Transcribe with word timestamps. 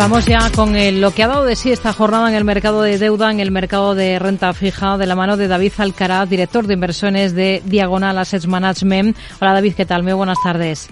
Vamos 0.00 0.24
ya 0.24 0.50
con 0.56 0.72
lo 0.98 1.10
que 1.10 1.22
ha 1.22 1.28
dado 1.28 1.44
de 1.44 1.54
sí 1.54 1.70
esta 1.70 1.92
jornada 1.92 2.30
en 2.30 2.34
el 2.34 2.42
mercado 2.42 2.80
de 2.80 2.96
deuda, 2.96 3.30
en 3.30 3.38
el 3.38 3.50
mercado 3.50 3.94
de 3.94 4.18
renta 4.18 4.54
fija, 4.54 4.96
de 4.96 5.06
la 5.06 5.14
mano 5.14 5.36
de 5.36 5.46
David 5.46 5.72
Alcaraz, 5.76 6.26
director 6.26 6.66
de 6.66 6.72
inversiones 6.72 7.34
de 7.34 7.60
Diagonal 7.66 8.16
Assets 8.16 8.46
Management. 8.46 9.14
Hola 9.42 9.52
David, 9.52 9.74
¿qué 9.76 9.84
tal? 9.84 10.02
Muy 10.02 10.14
buenas 10.14 10.38
tardes. 10.42 10.88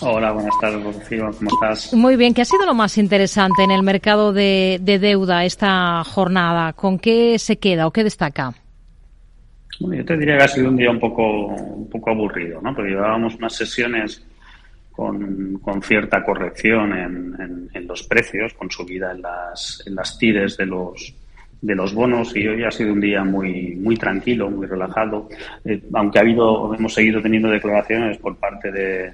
Hola, 0.00 0.32
buenas 0.32 0.52
tardes, 0.60 0.82
Rocío. 0.82 1.30
¿Cómo 1.38 1.48
estás? 1.48 1.94
Muy 1.94 2.16
bien. 2.16 2.34
¿Qué 2.34 2.42
ha 2.42 2.44
sido 2.44 2.66
lo 2.66 2.74
más 2.74 2.98
interesante 2.98 3.62
en 3.62 3.70
el 3.70 3.84
mercado 3.84 4.32
de, 4.32 4.80
deuda 4.82 5.44
esta 5.44 6.02
jornada? 6.02 6.72
¿Con 6.72 6.98
qué 6.98 7.38
se 7.38 7.58
queda 7.58 7.86
o 7.86 7.92
qué 7.92 8.02
destaca? 8.02 8.52
Bueno, 9.78 10.02
yo 10.02 10.04
te 10.04 10.16
diría 10.16 10.38
que 10.38 10.42
ha 10.42 10.48
sido 10.48 10.70
un 10.70 10.76
día 10.76 10.90
un 10.90 10.98
poco, 10.98 11.46
un 11.46 11.88
poco 11.88 12.10
aburrido, 12.10 12.60
¿no? 12.62 12.74
Porque 12.74 12.90
llevábamos 12.90 13.36
unas 13.36 13.54
sesiones 13.54 14.27
con, 14.98 15.60
con 15.60 15.80
cierta 15.80 16.24
corrección 16.24 16.92
en, 16.92 17.70
en, 17.72 17.86
los 17.86 18.02
precios, 18.02 18.52
con 18.54 18.68
subida 18.68 19.12
en 19.12 19.22
las, 19.22 19.80
en 19.86 19.94
las 19.94 20.18
tires 20.18 20.56
de 20.56 20.66
los, 20.66 21.14
de 21.62 21.74
los 21.76 21.94
bonos. 21.94 22.34
Y 22.34 22.48
hoy 22.48 22.64
ha 22.64 22.70
sido 22.72 22.94
un 22.94 23.00
día 23.00 23.22
muy 23.22 23.76
muy 23.76 23.96
tranquilo, 23.96 24.50
muy 24.50 24.66
relajado, 24.66 25.28
eh, 25.64 25.80
aunque 25.94 26.18
ha 26.18 26.22
habido 26.22 26.74
hemos 26.74 26.92
seguido 26.92 27.22
teniendo 27.22 27.48
declaraciones 27.48 28.18
por 28.18 28.34
parte 28.38 28.72
de, 28.72 29.12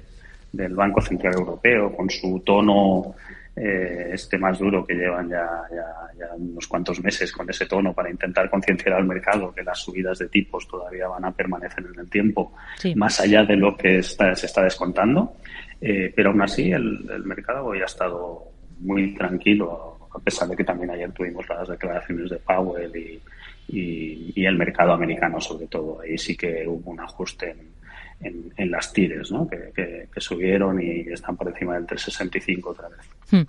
del 0.51 0.73
Banco 0.73 1.01
Central 1.01 1.35
Europeo 1.35 1.95
con 1.95 2.09
su 2.09 2.41
tono 2.43 3.13
eh, 3.55 4.09
este 4.11 4.37
más 4.37 4.59
duro 4.59 4.85
que 4.85 4.93
llevan 4.93 5.29
ya, 5.29 5.47
ya, 5.73 6.27
unos 6.35 6.67
cuantos 6.67 7.01
meses 7.01 7.31
con 7.31 7.49
ese 7.49 7.65
tono 7.65 7.93
para 7.93 8.09
intentar 8.09 8.49
concienciar 8.49 8.95
al 8.95 9.05
mercado 9.05 9.53
que 9.53 9.63
las 9.63 9.79
subidas 9.79 10.19
de 10.19 10.27
tipos 10.27 10.67
todavía 10.67 11.07
van 11.07 11.23
a 11.23 11.31
permanecer 11.31 11.85
en 11.93 11.99
el 11.99 12.09
tiempo, 12.09 12.53
más 12.95 13.19
allá 13.21 13.45
de 13.45 13.55
lo 13.55 13.77
que 13.77 13.99
está, 13.99 14.35
se 14.35 14.47
está 14.47 14.63
descontando. 14.63 15.35
Eh, 15.79 16.11
pero 16.15 16.31
aún 16.31 16.41
así 16.41 16.71
el, 16.71 17.07
el, 17.09 17.23
mercado 17.23 17.65
hoy 17.65 17.81
ha 17.81 17.85
estado 17.85 18.43
muy 18.79 19.13
tranquilo, 19.13 20.09
a 20.13 20.19
pesar 20.19 20.47
de 20.47 20.55
que 20.55 20.63
también 20.63 20.89
ayer 20.89 21.11
tuvimos 21.11 21.47
las 21.49 21.67
declaraciones 21.67 22.29
de 22.29 22.37
Powell 22.37 22.95
y, 22.95 23.21
y, 23.67 24.45
el 24.45 24.57
mercado 24.57 24.93
americano 24.93 25.39
sobre 25.39 25.67
todo. 25.67 26.01
Ahí 26.01 26.17
sí 26.17 26.35
que 26.35 26.65
hubo 26.67 26.91
un 26.91 26.99
ajuste 26.99 27.51
en, 27.51 27.75
en, 28.21 28.71
las 28.71 28.91
tires, 28.91 29.31
¿no? 29.31 29.47
que, 29.47 30.07
subieron 30.17 30.81
y 30.81 31.01
están 31.11 31.35
por 31.35 31.49
encima 31.49 31.75
del 31.75 31.85
365 31.85 32.69
otra 32.69 32.89
vez. 32.89 32.99
Hmm. 33.31 33.41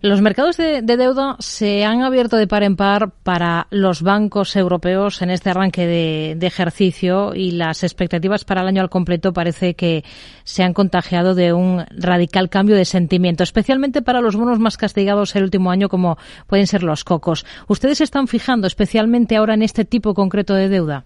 Los 0.00 0.20
mercados 0.22 0.56
de, 0.56 0.82
deuda 0.82 1.36
se 1.38 1.84
han 1.84 2.02
abierto 2.02 2.36
de 2.36 2.46
par 2.46 2.62
en 2.62 2.76
par 2.76 3.10
para 3.22 3.66
los 3.70 4.02
bancos 4.02 4.56
europeos 4.56 5.22
en 5.22 5.30
este 5.30 5.50
arranque 5.50 5.86
de, 5.86 6.46
ejercicio 6.46 7.34
y 7.34 7.52
las 7.52 7.84
expectativas 7.84 8.44
para 8.44 8.62
el 8.62 8.68
año 8.68 8.80
al 8.80 8.88
completo 8.88 9.32
parece 9.32 9.74
que 9.74 10.02
se 10.44 10.62
han 10.62 10.72
contagiado 10.72 11.34
de 11.34 11.52
un 11.52 11.84
radical 11.90 12.48
cambio 12.48 12.74
de 12.74 12.86
sentimiento, 12.86 13.42
especialmente 13.42 14.00
para 14.00 14.20
los 14.20 14.34
bonos 14.34 14.58
más 14.58 14.76
castigados 14.78 15.36
el 15.36 15.44
último 15.44 15.70
año 15.70 15.88
como 15.88 16.16
pueden 16.46 16.66
ser 16.66 16.82
los 16.82 17.04
cocos. 17.04 17.44
¿Ustedes 17.68 17.98
se 17.98 18.04
están 18.04 18.28
fijando 18.28 18.66
especialmente 18.66 19.36
ahora 19.36 19.54
en 19.54 19.62
este 19.62 19.84
tipo 19.84 20.14
concreto 20.14 20.54
de 20.54 20.68
deuda? 20.68 21.04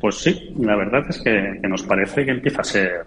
Pues 0.00 0.16
sí, 0.16 0.54
la 0.58 0.76
verdad 0.76 1.04
es 1.08 1.20
que 1.20 1.60
nos 1.68 1.82
parece 1.82 2.24
que 2.24 2.30
empieza 2.30 2.60
a 2.60 2.64
ser 2.64 3.04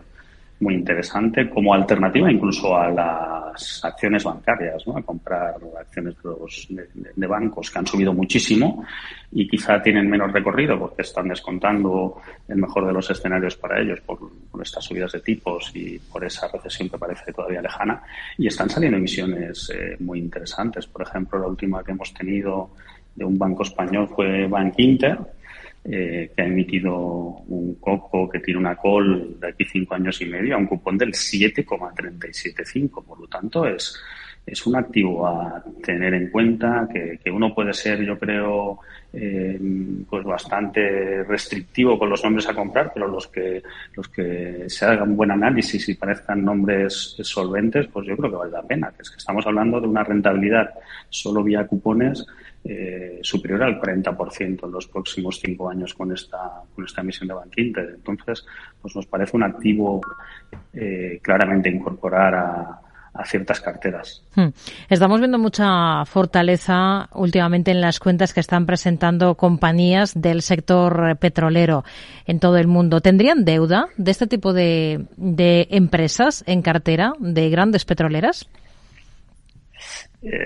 muy 0.61 0.75
interesante 0.75 1.49
como 1.49 1.73
alternativa 1.73 2.31
incluso 2.31 2.77
a 2.77 2.89
las 2.89 3.83
acciones 3.83 4.23
bancarias, 4.23 4.85
¿no? 4.87 4.95
a 4.95 5.01
comprar 5.01 5.55
acciones 5.79 6.15
de, 6.21 6.29
los, 6.29 6.67
de, 7.15 7.27
bancos 7.27 7.71
que 7.71 7.79
han 7.79 7.87
subido 7.87 8.13
muchísimo 8.13 8.85
y 9.31 9.47
quizá 9.47 9.81
tienen 9.81 10.07
menos 10.07 10.31
recorrido 10.31 10.77
porque 10.77 11.01
están 11.01 11.27
descontando 11.27 12.21
el 12.47 12.57
mejor 12.57 12.85
de 12.85 12.93
los 12.93 13.09
escenarios 13.09 13.55
para 13.57 13.81
ellos 13.81 14.01
por, 14.01 14.19
estas 14.61 14.85
subidas 14.85 15.11
de 15.13 15.21
tipos 15.21 15.71
y 15.73 15.97
por 15.97 16.23
esa 16.23 16.47
recesión 16.47 16.87
que 16.89 16.97
parece 16.97 17.33
todavía 17.33 17.61
lejana 17.61 18.03
y 18.37 18.45
están 18.45 18.69
saliendo 18.69 18.97
emisiones 18.97 19.71
eh, 19.73 19.97
muy 19.99 20.19
interesantes. 20.19 20.85
Por 20.85 21.01
ejemplo, 21.01 21.39
la 21.39 21.47
última 21.47 21.83
que 21.83 21.91
hemos 21.91 22.13
tenido 22.13 22.69
de 23.15 23.25
un 23.25 23.37
banco 23.39 23.63
español 23.63 24.07
fue 24.15 24.47
Bank 24.47 24.75
Inter, 24.77 25.17
eh, 25.83 26.31
que 26.35 26.41
ha 26.41 26.45
emitido 26.45 26.95
un 26.95 27.75
coco 27.75 28.29
que 28.29 28.39
tiene 28.39 28.59
una 28.59 28.75
call 28.75 29.39
de 29.39 29.47
aquí 29.47 29.65
cinco 29.65 29.95
años 29.95 30.21
y 30.21 30.25
medio 30.25 30.55
a 30.55 30.59
un 30.59 30.67
cupón 30.67 30.97
del 30.97 31.13
7,375. 31.13 33.03
Por 33.03 33.19
lo 33.19 33.27
tanto, 33.27 33.65
es, 33.65 33.99
es 34.45 34.65
un 34.65 34.75
activo 34.75 35.25
a 35.27 35.63
tener 35.83 36.13
en 36.13 36.29
cuenta 36.29 36.87
que, 36.91 37.19
que 37.23 37.31
uno 37.31 37.53
puede 37.53 37.73
ser, 37.73 38.03
yo 38.03 38.17
creo, 38.17 38.79
eh, 39.13 39.59
pues 40.09 40.23
bastante 40.23 41.23
restrictivo 41.23 41.99
con 41.99 42.09
los 42.09 42.23
nombres 42.23 42.47
a 42.47 42.53
comprar, 42.53 42.91
pero 42.93 43.07
los 43.07 43.27
que 43.27 43.61
los 43.93 44.07
que 44.07 44.65
se 44.67 44.85
hagan 44.85 45.15
buen 45.15 45.31
análisis 45.31 45.87
y 45.89 45.95
parezcan 45.95 46.43
nombres 46.43 47.15
solventes, 47.21 47.87
pues 47.87 48.07
yo 48.07 48.17
creo 48.17 48.31
que 48.31 48.37
vale 48.37 48.51
la 48.51 48.63
pena. 48.63 48.91
Es 48.99 49.09
que 49.09 49.17
estamos 49.17 49.45
hablando 49.45 49.79
de 49.79 49.87
una 49.87 50.03
rentabilidad 50.03 50.71
solo 51.09 51.43
vía 51.43 51.67
cupones 51.67 52.25
eh, 52.63 53.19
superior 53.23 53.63
al 53.63 53.81
40% 53.81 54.65
en 54.65 54.71
los 54.71 54.87
próximos 54.87 55.39
cinco 55.39 55.69
años 55.69 55.93
con 55.93 56.11
esta, 56.11 56.61
con 56.75 56.85
esta 56.85 57.01
emisión 57.01 57.27
de 57.27 57.33
Bank 57.33 57.53
Entonces, 57.57 58.45
pues 58.81 58.95
nos 58.95 59.07
parece 59.07 59.35
un 59.35 59.43
activo 59.43 59.99
eh, 60.73 61.19
claramente 61.21 61.69
incorporar 61.69 62.35
a, 62.35 62.80
a 63.13 63.25
ciertas 63.25 63.59
carteras. 63.59 64.23
Hmm. 64.35 64.49
Estamos 64.89 65.19
viendo 65.19 65.37
mucha 65.37 66.05
fortaleza 66.05 67.09
últimamente 67.13 67.71
en 67.71 67.81
las 67.81 67.99
cuentas 67.99 68.33
que 68.33 68.39
están 68.39 68.65
presentando 68.65 69.35
compañías 69.35 70.19
del 70.19 70.41
sector 70.41 71.17
petrolero 71.17 71.83
en 72.25 72.39
todo 72.39 72.57
el 72.57 72.67
mundo. 72.67 73.01
¿Tendrían 73.01 73.43
deuda 73.43 73.87
de 73.97 74.11
este 74.11 74.27
tipo 74.27 74.53
de, 74.53 75.05
de 75.17 75.67
empresas 75.71 76.43
en 76.47 76.61
cartera 76.61 77.13
de 77.19 77.49
grandes 77.49 77.85
petroleras? 77.85 78.47
Eh, 80.21 80.45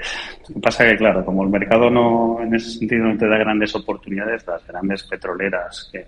pasa 0.62 0.86
que, 0.86 0.96
claro, 0.96 1.26
como 1.26 1.44
el 1.44 1.50
mercado 1.50 1.90
no, 1.90 2.42
en 2.42 2.56
ese 2.56 2.72
sentido, 2.80 3.06
no 3.06 3.18
te 3.18 3.28
da 3.28 3.38
grandes 3.38 3.76
oportunidades, 3.76 4.48
las 4.48 4.66
grandes 4.66 5.04
petroleras 5.04 5.90
que, 5.92 6.06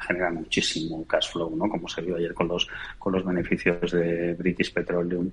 generan 0.00 0.34
muchísimo 0.34 1.06
cash 1.06 1.30
flow, 1.30 1.54
¿no? 1.56 1.68
Como 1.68 1.88
se 1.88 2.02
vio 2.02 2.16
ayer 2.16 2.34
con 2.34 2.48
los, 2.48 2.68
con 2.98 3.12
los 3.12 3.24
beneficios 3.24 3.92
de 3.92 4.34
British 4.34 4.72
Petroleum, 4.72 5.30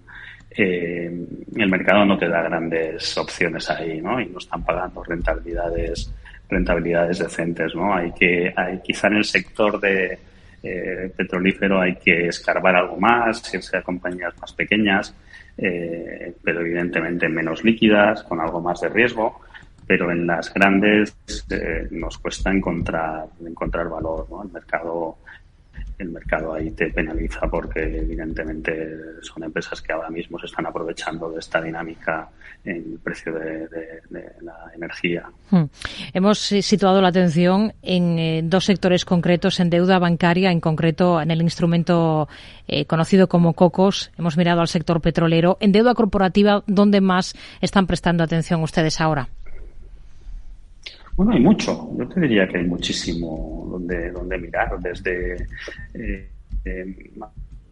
eh, 0.51 1.27
el 1.55 1.69
mercado 1.69 2.05
no 2.05 2.17
te 2.17 2.27
da 2.27 2.41
grandes 2.41 3.17
opciones 3.17 3.69
ahí, 3.69 4.01
¿no? 4.01 4.19
Y 4.19 4.27
no 4.27 4.39
están 4.39 4.63
pagando 4.63 5.03
rentabilidades, 5.03 6.13
rentabilidades 6.49 7.19
decentes, 7.19 7.75
¿no? 7.75 7.93
Hay 7.93 8.11
que, 8.11 8.53
hay, 8.55 8.79
quizá 8.83 9.07
en 9.07 9.17
el 9.17 9.25
sector 9.25 9.79
de, 9.79 10.17
eh, 10.63 11.11
petrolífero 11.15 11.79
hay 11.79 11.95
que 11.95 12.27
escarbar 12.27 12.75
algo 12.75 12.97
más, 12.97 13.53
irse 13.53 13.77
a 13.77 13.81
compañías 13.81 14.37
más 14.39 14.53
pequeñas, 14.53 15.13
eh, 15.57 16.33
pero 16.43 16.61
evidentemente 16.61 17.29
menos 17.29 17.63
líquidas, 17.63 18.23
con 18.23 18.39
algo 18.41 18.59
más 18.59 18.81
de 18.81 18.89
riesgo. 18.89 19.41
Pero 19.87 20.11
en 20.11 20.27
las 20.27 20.53
grandes 20.53 21.15
eh, 21.49 21.87
nos 21.91 22.17
cuesta 22.17 22.51
encontrar, 22.51 23.27
encontrar 23.45 23.89
valor. 23.89 24.27
¿no? 24.29 24.43
El 24.43 24.51
mercado 24.51 25.17
el 25.97 26.09
mercado 26.09 26.53
ahí 26.53 26.71
te 26.71 26.89
penaliza 26.91 27.47
porque 27.47 27.81
evidentemente 27.81 29.21
son 29.21 29.43
empresas 29.43 29.81
que 29.81 29.93
ahora 29.93 30.09
mismo 30.09 30.37
se 30.37 30.45
están 30.45 30.65
aprovechando 30.67 31.29
de 31.31 31.39
esta 31.39 31.59
dinámica 31.61 32.29
en 32.63 32.75
el 32.75 32.99
precio 32.99 33.33
de, 33.33 33.67
la 34.41 34.71
energía. 34.75 35.23
Hmm. 35.49 35.65
Hemos 36.13 36.39
situado 36.39 37.01
la 37.01 37.07
atención 37.07 37.73
en 37.81 38.19
eh, 38.19 38.41
dos 38.43 38.65
sectores 38.65 39.05
concretos, 39.05 39.59
en 39.59 39.69
deuda 39.69 39.99
bancaria, 39.99 40.51
en 40.51 40.59
concreto 40.59 41.19
en 41.21 41.31
el 41.31 41.41
instrumento 41.41 42.27
eh, 42.67 42.85
conocido 42.85 43.27
como 43.27 43.53
COCOS. 43.53 44.11
Hemos 44.17 44.37
mirado 44.37 44.61
al 44.61 44.67
sector 44.67 45.01
petrolero. 45.01 45.57
En 45.59 45.71
deuda 45.71 45.95
corporativa, 45.95 46.63
¿dónde 46.67 47.01
más 47.01 47.35
están 47.61 47.87
prestando 47.87 48.23
atención 48.23 48.61
ustedes 48.61 49.01
ahora? 49.01 49.29
Bueno, 51.17 51.33
hay 51.33 51.39
mucho. 51.39 51.89
Yo 51.97 52.07
te 52.07 52.19
diría 52.21 52.47
que 52.47 52.59
hay 52.59 52.65
muchísimo 52.65 53.67
donde, 53.71 54.11
donde 54.11 54.37
mirar. 54.37 54.79
Desde 54.79 55.47
eh, 55.95 56.29
eh, 56.63 57.13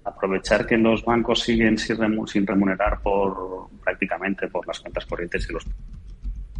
aprovechar 0.03 0.65
que 0.65 0.75
los 0.79 1.05
bancos 1.05 1.41
siguen 1.41 1.77
sin 1.77 2.47
remunerar 2.47 2.99
por 3.03 3.69
prácticamente 3.83 4.47
por 4.47 4.65
las 4.65 4.79
cuentas 4.79 5.05
corrientes 5.05 5.47
y 5.47 5.53
los 5.53 5.63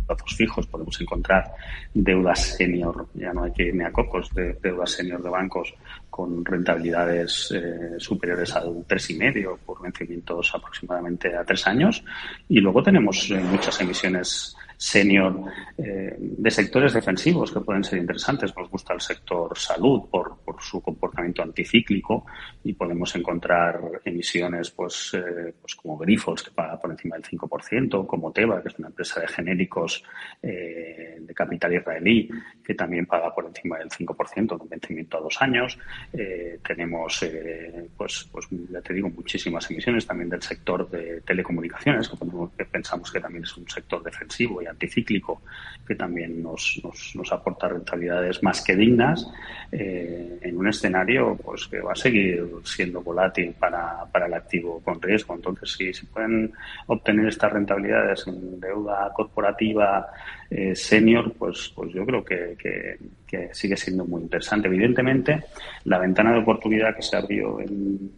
plazos 0.05 0.35
fijos. 0.35 0.67
Podemos 0.67 1.01
encontrar 1.01 1.55
deudas 1.91 2.55
senior, 2.55 3.07
ya 3.15 3.33
no 3.33 3.45
hay 3.45 3.51
que 3.51 3.63
ir 3.63 3.75
ni 3.75 3.83
a 3.83 3.91
cocos, 3.91 4.31
de 4.35 4.53
deudas 4.53 4.91
senior 4.91 5.23
de 5.23 5.29
bancos 5.29 5.73
con 6.11 6.45
rentabilidades 6.45 7.51
eh, 7.51 7.95
superiores 7.97 8.55
al 8.55 8.85
tres 8.87 9.09
y 9.09 9.15
medio 9.15 9.57
por 9.65 9.81
vencimientos 9.81 10.53
aproximadamente 10.53 11.35
a 11.35 11.43
tres 11.43 11.65
años. 11.65 12.05
Y 12.47 12.59
luego 12.59 12.83
tenemos 12.83 13.27
muchas 13.51 13.81
emisiones 13.81 14.55
senior 14.77 15.45
eh, 15.77 16.15
de 16.17 16.51
sectores 16.51 16.93
defensivos 16.93 17.51
que 17.51 17.61
pueden 17.61 17.83
ser 17.83 17.99
interesantes. 17.99 18.55
Nos 18.55 18.69
gusta 18.69 18.93
el 18.93 19.01
sector 19.01 19.57
salud 19.57 20.03
por, 20.09 20.37
su 20.61 20.81
comportamiento 20.81 21.41
anticíclico 21.41 22.25
y 22.63 22.73
podemos 22.73 23.15
encontrar 23.15 23.79
emisiones 24.03 24.71
pues, 24.71 25.13
eh, 25.13 25.53
pues 25.61 25.75
como 25.75 25.97
Grifols 25.97 26.43
que 26.43 26.51
paga 26.51 26.79
por 26.79 26.91
encima 26.91 27.15
del 27.15 27.25
5%, 27.25 28.05
como 28.05 28.31
Teva, 28.31 28.61
que 28.61 28.69
es 28.69 28.79
una 28.79 28.89
empresa 28.89 29.21
de 29.21 29.27
genéricos 29.27 30.03
eh, 30.41 31.17
de 31.19 31.33
capital 31.33 31.73
israelí, 31.73 32.29
que 32.63 32.73
también 32.73 33.05
paga 33.05 33.33
por 33.33 33.45
encima 33.45 33.77
del 33.77 33.89
5% 33.89 34.61
de 34.61 34.69
vencimiento 34.69 35.17
a 35.17 35.21
dos 35.21 35.41
años. 35.41 35.77
Eh, 36.13 36.59
tenemos, 36.65 37.23
eh, 37.23 37.89
pues, 37.95 38.27
pues, 38.31 38.47
ya 38.69 38.81
te 38.81 38.93
digo, 38.93 39.09
muchísimas 39.09 39.69
emisiones 39.69 40.05
también 40.05 40.29
del 40.29 40.41
sector 40.41 40.89
de 40.89 41.21
telecomunicaciones, 41.21 42.09
que, 42.09 42.65
pensamos 42.65 43.11
que 43.11 43.19
también 43.19 43.43
es 43.43 43.55
un 43.57 43.67
sector 43.69 44.03
defensivo 44.03 44.61
y 44.61 44.65
anticíclico, 44.65 45.41
que 45.87 45.95
también 45.95 46.41
nos, 46.41 46.79
nos, 46.83 47.15
nos 47.15 47.31
aporta 47.31 47.67
rentabilidades 47.67 48.41
más 48.43 48.63
que 48.63 48.75
dignas, 48.75 49.27
eh, 49.71 50.39
en 50.45 50.57
un 50.57 50.67
escenario 50.67 51.37
pues 51.43 51.67
que 51.67 51.79
va 51.79 51.93
a 51.93 51.95
seguir 51.95 52.43
siendo 52.63 53.01
volátil 53.01 53.53
para, 53.59 54.05
para 54.11 54.27
el 54.27 54.33
activo 54.33 54.81
con 54.83 55.01
riesgo. 55.01 55.35
Entonces, 55.35 55.71
si 55.71 55.93
se 55.93 56.05
pueden 56.05 56.53
obtener 56.87 57.27
estas 57.27 57.51
rentabilidades 57.53 58.27
en 58.27 58.59
deuda 58.59 59.11
corporativa 59.13 60.07
eh, 60.49 60.75
senior, 60.75 61.33
pues, 61.33 61.71
pues 61.75 61.91
yo 61.93 62.05
creo 62.05 62.23
que, 62.23 62.55
que, 62.57 62.97
sigue 63.51 63.75
siendo 63.75 64.05
muy 64.05 64.21
interesante. 64.21 64.67
Evidentemente, 64.69 65.43
la 65.83 65.97
ventana 65.97 66.31
de 66.31 66.39
oportunidad 66.39 66.95
que 66.95 67.01
se 67.01 67.17
abrió 67.17 67.59
en, 67.59 68.09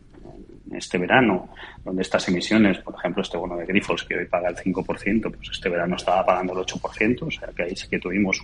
este 0.74 0.98
verano, 0.98 1.50
donde 1.84 2.02
estas 2.02 2.28
emisiones, 2.28 2.80
por 2.80 2.96
ejemplo, 2.96 3.22
este 3.22 3.38
bono 3.38 3.58
de 3.58 3.66
Grifos 3.66 4.04
que 4.04 4.18
hoy 4.18 4.26
paga 4.26 4.50
el 4.50 4.56
5%, 4.56 5.22
pues 5.22 5.50
este 5.52 5.70
verano 5.70 5.96
estaba 5.96 6.26
pagando 6.26 6.54
el 6.54 6.66
8%, 6.66 7.22
o 7.22 7.32
sea 7.32 7.50
que 7.56 7.64
ahí 7.64 7.76
sí 7.76 7.88
que 7.88 8.00
tuvimos 8.00 8.42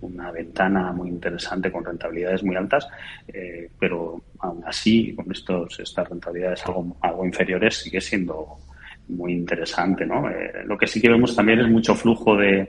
una 0.00 0.30
ventana 0.30 0.92
muy 0.92 1.08
interesante 1.08 1.70
con 1.70 1.84
rentabilidades 1.84 2.42
muy 2.42 2.56
altas, 2.56 2.88
eh, 3.28 3.70
pero 3.78 4.22
aún 4.38 4.62
así, 4.66 5.14
con 5.14 5.30
estos, 5.30 5.80
estas 5.80 6.08
rentabilidades 6.08 6.64
algo, 6.66 6.96
algo 7.00 7.24
inferiores, 7.24 7.76
sigue 7.76 8.00
siendo 8.00 8.58
muy 9.10 9.32
interesante, 9.32 10.06
¿no? 10.06 10.28
Eh, 10.30 10.64
lo 10.64 10.78
que 10.78 10.86
sí 10.86 11.00
que 11.00 11.10
vemos 11.10 11.34
también 11.34 11.60
es 11.60 11.68
mucho 11.68 11.94
flujo 11.94 12.36
de, 12.36 12.68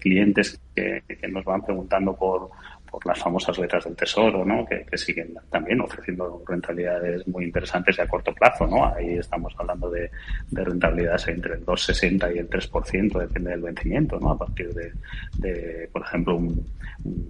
clientes 0.00 0.60
que, 0.74 1.02
nos 1.28 1.44
van 1.44 1.62
preguntando 1.62 2.14
por, 2.14 2.50
por 2.94 3.06
las 3.06 3.18
famosas 3.18 3.58
letras 3.58 3.84
del 3.84 3.96
tesoro, 3.96 4.44
¿no? 4.44 4.64
Que, 4.64 4.86
siguen 4.96 5.34
también 5.50 5.80
ofreciendo 5.80 6.40
rentabilidades 6.46 7.26
muy 7.26 7.46
interesantes 7.46 7.98
y 7.98 8.00
a 8.00 8.06
corto 8.06 8.32
plazo, 8.32 8.68
¿no? 8.68 8.86
Ahí 8.86 9.18
estamos 9.18 9.52
hablando 9.58 9.90
de, 9.90 10.08
rentabilidades 10.52 11.26
entre 11.26 11.54
el 11.54 11.66
2,60 11.66 12.36
y 12.36 12.38
el 12.38 12.48
3%, 12.48 13.18
depende 13.18 13.50
del 13.50 13.62
vencimiento, 13.62 14.20
¿no? 14.20 14.30
A 14.30 14.38
partir 14.38 14.72
de, 14.72 15.88
por 15.92 16.02
ejemplo, 16.02 16.40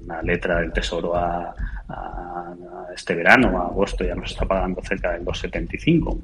una 0.05 0.22
letra 0.22 0.61
del 0.61 0.70
tesoro 0.70 1.16
a, 1.16 1.55
a, 1.88 2.55
este 2.94 3.14
verano, 3.14 3.62
a 3.62 3.69
agosto, 3.69 4.05
ya 4.05 4.14
nos 4.14 4.31
está 4.31 4.44
pagando 4.44 4.82
cerca 4.82 5.12
del 5.12 5.25
2,75 5.25 6.19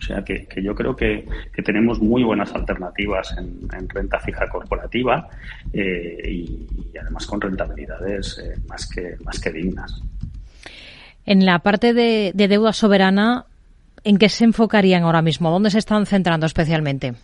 o 0.00 0.02
sea 0.02 0.24
que, 0.24 0.46
yo 0.62 0.74
creo 0.74 0.96
que, 0.96 1.26
tenemos 1.64 2.00
muy 2.00 2.22
buenas 2.22 2.52
alternativas 2.54 3.36
en, 3.36 3.68
renta 3.88 4.18
fija 4.18 4.48
corporativa 4.48 5.28
eh, 5.72 6.22
y, 6.26 6.66
además 6.98 7.26
con 7.26 7.40
rentabilidades 7.40 8.38
eh, 8.38 8.58
más, 8.66 8.88
que, 8.88 9.16
más 9.24 9.38
que 9.38 9.52
dignas. 9.52 10.02
En 11.26 11.44
la 11.44 11.58
parte 11.58 11.92
de, 11.92 12.32
de 12.34 12.48
deuda 12.48 12.72
soberana, 12.72 13.44
¿en 14.02 14.16
qué 14.16 14.28
se 14.28 14.44
enfocarían 14.44 15.02
ahora 15.02 15.22
mismo? 15.22 15.50
¿Dónde 15.50 15.70
se 15.70 15.78
están 15.78 16.06
centrando 16.06 16.46
especialmente? 16.46 17.14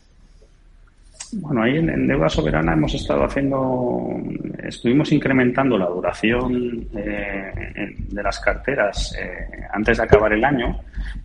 Bueno, 1.33 1.63
ahí 1.63 1.79
en, 1.79 2.07
deuda 2.07 2.29
soberana 2.29 2.75
hemos 2.75 2.95
estado 2.95 3.25
haciendo, 3.25 4.17
estuvimos 4.63 5.11
incrementando 5.13 5.77
la 5.77 5.87
duración 5.87 6.87
eh, 6.95 7.95
de 7.99 8.23
las 8.23 8.39
carteras 8.39 9.17
eh, 9.19 9.67
antes 9.73 9.97
de 9.99 10.05
acabar 10.05 10.33
el 10.33 10.45
año. 10.45 10.79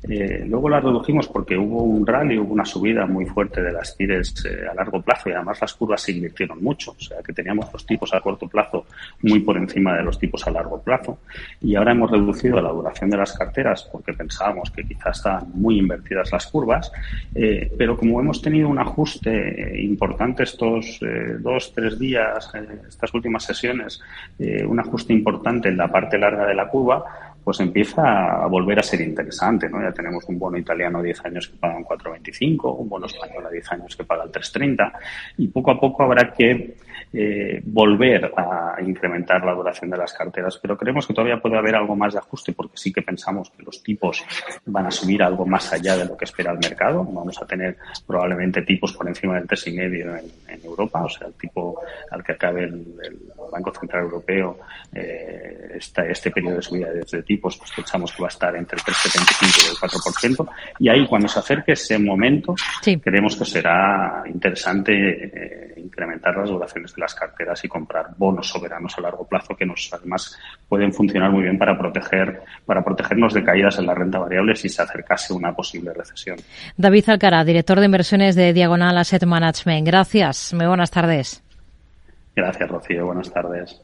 Eh, 0.09 0.43
luego 0.47 0.69
la 0.69 0.79
redujimos 0.79 1.27
porque 1.27 1.57
hubo 1.57 1.83
un 1.83 2.05
rally, 2.05 2.37
hubo 2.37 2.53
una 2.53 2.65
subida 2.65 3.05
muy 3.05 3.25
fuerte 3.25 3.61
de 3.61 3.71
las 3.71 3.95
tires 3.95 4.33
a 4.69 4.73
largo 4.73 5.01
plazo 5.01 5.29
y 5.29 5.33
además 5.33 5.61
las 5.61 5.73
curvas 5.73 6.01
se 6.01 6.13
invirtieron 6.13 6.63
mucho. 6.63 6.91
O 6.91 6.99
sea 6.99 7.17
que 7.23 7.33
teníamos 7.33 7.71
los 7.71 7.85
tipos 7.85 8.13
a 8.13 8.21
corto 8.21 8.47
plazo 8.47 8.85
muy 9.21 9.39
por 9.39 9.57
encima 9.57 9.95
de 9.97 10.03
los 10.03 10.17
tipos 10.17 10.47
a 10.47 10.51
largo 10.51 10.81
plazo. 10.81 11.19
Y 11.61 11.75
ahora 11.75 11.91
hemos 11.91 12.09
reducido 12.09 12.59
la 12.59 12.71
duración 12.71 13.09
de 13.09 13.17
las 13.17 13.33
carteras 13.33 13.87
porque 13.91 14.13
pensábamos 14.13 14.71
que 14.71 14.83
quizás 14.83 15.17
están 15.17 15.51
muy 15.53 15.77
invertidas 15.77 16.31
las 16.31 16.47
curvas. 16.47 16.91
pero 17.77 17.97
como 17.97 18.19
hemos 18.19 18.41
tenido 18.41 18.67
un 18.67 18.79
ajuste 18.79 19.91
estos 20.39 20.99
eh, 21.01 21.37
dos, 21.39 21.73
tres 21.73 21.99
días, 21.99 22.51
eh, 22.55 22.81
estas 22.87 23.13
últimas 23.13 23.43
sesiones, 23.43 24.01
eh, 24.39 24.65
un 24.65 24.79
ajuste 24.79 25.13
importante 25.13 25.69
en 25.69 25.77
la 25.77 25.91
parte 25.91 26.17
larga 26.17 26.45
de 26.45 26.55
la 26.55 26.67
curva, 26.67 27.30
pues 27.43 27.59
empieza 27.59 28.43
a 28.43 28.47
volver 28.47 28.79
a 28.79 28.83
ser 28.83 29.01
interesante, 29.01 29.69
¿no? 29.69 29.81
Ya 29.81 29.91
tenemos 29.91 30.23
un 30.27 30.37
bono 30.37 30.57
italiano 30.57 30.99
a 30.99 31.03
10 31.03 31.25
años 31.25 31.47
que 31.47 31.57
paga 31.57 31.77
un 31.77 31.85
4,25, 31.85 32.75
un 32.77 32.89
bono 32.89 33.05
español 33.07 33.45
a 33.45 33.49
10 33.49 33.71
años 33.71 33.95
que 33.95 34.03
paga 34.03 34.23
el 34.23 34.31
3,30 34.31 34.91
y 35.37 35.47
poco 35.47 35.71
a 35.71 35.79
poco 35.79 36.03
habrá 36.03 36.31
que 36.31 36.75
eh, 37.13 37.61
volver 37.65 38.31
a 38.37 38.75
incrementar 38.81 39.43
la 39.43 39.53
duración 39.53 39.89
de 39.89 39.97
las 39.97 40.13
carteras, 40.13 40.57
pero 40.61 40.77
creemos 40.77 41.05
que 41.05 41.13
todavía 41.13 41.41
puede 41.41 41.57
haber 41.57 41.75
algo 41.75 41.95
más 41.95 42.13
de 42.13 42.19
ajuste 42.19 42.53
porque 42.53 42.77
sí 42.77 42.93
que 42.93 43.01
pensamos 43.01 43.49
que 43.49 43.63
los 43.63 43.83
tipos 43.83 44.23
van 44.65 44.85
a 44.85 44.91
subir 44.91 45.21
algo 45.23 45.45
más 45.45 45.73
allá 45.73 45.97
de 45.97 46.05
lo 46.05 46.15
que 46.15 46.25
espera 46.25 46.51
el 46.51 46.59
mercado. 46.59 47.03
Vamos 47.03 47.41
a 47.41 47.45
tener 47.45 47.77
probablemente 48.05 48.61
tipos 48.61 48.93
por 48.93 49.07
encima 49.07 49.35
del 49.35 49.47
3,5 49.47 50.19
en, 50.47 50.53
en 50.55 50.65
Europa, 50.65 51.03
o 51.03 51.09
sea, 51.09 51.27
el 51.27 51.33
tipo 51.33 51.81
al 52.09 52.23
que 52.23 52.31
acabe 52.33 52.63
el, 52.63 52.85
Banco 53.51 53.73
Central 53.73 54.03
Europeo 54.03 54.59
eh, 54.93 55.77
este 55.77 56.31
periodo 56.31 56.55
de 56.55 56.61
subida 56.61 56.89
de, 56.91 57.23
tipos, 57.31 57.57
pues 57.57 57.71
pensamos 57.71 58.11
que 58.11 58.21
va 58.21 58.27
a 58.27 58.35
estar 58.35 58.55
entre 58.55 58.77
el 58.77 58.83
3,75 58.83 59.63
y 59.63 59.69
el 59.69 59.77
4%. 59.77 60.49
Y 60.79 60.89
ahí, 60.89 61.07
cuando 61.07 61.27
se 61.27 61.39
acerque 61.39 61.71
ese 61.73 61.97
momento, 61.97 62.55
creemos 63.01 63.35
que 63.37 63.45
será 63.45 64.23
interesante 64.25 64.93
eh, 64.93 65.73
incrementar 65.77 66.35
las 66.35 66.49
duraciones 66.49 66.93
de 66.93 67.01
las 67.01 67.15
carteras 67.15 67.63
y 67.63 67.67
comprar 67.67 68.07
bonos 68.17 68.47
soberanos 68.47 68.97
a 68.97 69.01
largo 69.01 69.25
plazo 69.27 69.55
que 69.55 69.65
nos 69.65 69.89
además 69.93 70.37
pueden 70.67 70.93
funcionar 70.93 71.31
muy 71.31 71.43
bien 71.43 71.57
para 71.57 71.77
proteger 71.77 72.41
para 72.65 72.83
protegernos 72.83 73.33
de 73.33 73.43
caídas 73.43 73.77
en 73.79 73.85
la 73.85 73.95
renta 73.95 74.19
variable 74.19 74.55
si 74.55 74.69
se 74.69 74.81
acercase 74.81 75.33
una 75.33 75.53
posible 75.53 75.93
recesión. 75.93 76.37
David 76.77 77.09
Alcara, 77.09 77.43
director 77.43 77.79
de 77.79 77.85
inversiones 77.85 78.35
de 78.35 78.53
Diagonal 78.53 78.97
Asset 78.97 79.23
Management. 79.25 79.85
Gracias. 79.85 80.53
Muy 80.53 80.65
buenas 80.65 80.91
tardes. 80.91 81.43
Gracias, 82.35 82.69
Rocío. 82.69 83.05
Buenas 83.05 83.31
tardes. 83.31 83.79